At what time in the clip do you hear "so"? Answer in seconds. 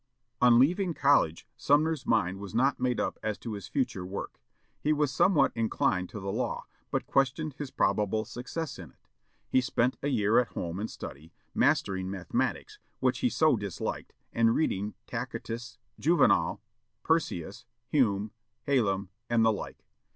13.29-13.55